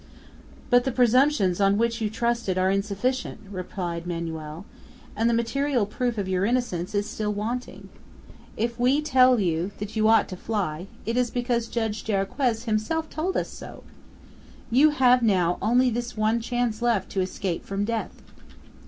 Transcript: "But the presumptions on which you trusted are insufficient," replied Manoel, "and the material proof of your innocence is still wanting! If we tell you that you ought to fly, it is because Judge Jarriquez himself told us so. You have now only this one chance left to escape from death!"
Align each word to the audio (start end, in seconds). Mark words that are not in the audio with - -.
"But 0.71 0.83
the 0.83 0.91
presumptions 0.91 1.61
on 1.61 1.77
which 1.77 2.01
you 2.01 2.09
trusted 2.09 2.57
are 2.57 2.71
insufficient," 2.71 3.39
replied 3.51 4.07
Manoel, 4.07 4.65
"and 5.15 5.29
the 5.29 5.33
material 5.35 5.85
proof 5.85 6.17
of 6.17 6.27
your 6.27 6.43
innocence 6.43 6.95
is 6.95 7.07
still 7.07 7.31
wanting! 7.31 7.87
If 8.57 8.79
we 8.79 9.03
tell 9.03 9.39
you 9.39 9.69
that 9.77 9.95
you 9.95 10.07
ought 10.07 10.27
to 10.29 10.35
fly, 10.35 10.87
it 11.05 11.17
is 11.17 11.29
because 11.29 11.67
Judge 11.67 12.03
Jarriquez 12.03 12.63
himself 12.63 13.11
told 13.11 13.37
us 13.37 13.49
so. 13.49 13.83
You 14.71 14.89
have 14.89 15.21
now 15.21 15.59
only 15.61 15.91
this 15.91 16.17
one 16.17 16.39
chance 16.41 16.81
left 16.81 17.11
to 17.11 17.21
escape 17.21 17.63
from 17.63 17.85
death!" 17.85 18.23